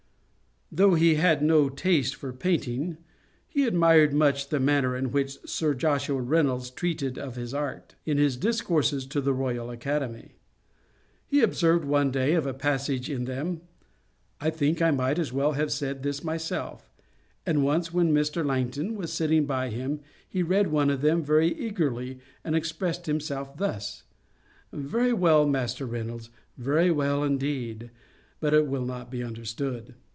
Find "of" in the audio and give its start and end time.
7.17-7.35, 12.35-12.45, 20.89-21.01